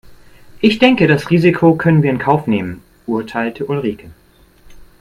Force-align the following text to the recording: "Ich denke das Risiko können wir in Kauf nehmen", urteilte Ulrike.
"Ich 0.61 0.79
denke 0.79 1.05
das 1.05 1.29
Risiko 1.29 1.75
können 1.75 2.01
wir 2.01 2.09
in 2.09 2.17
Kauf 2.17 2.47
nehmen", 2.47 2.81
urteilte 3.05 3.67
Ulrike. 3.67 4.09